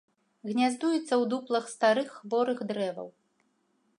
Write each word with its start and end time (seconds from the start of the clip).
Гняздуецца 0.51 1.01
ў 1.01 1.19
дуплах 1.33 1.69
старых 1.75 2.09
хворых 2.17 2.57
дрэваў. 2.71 3.07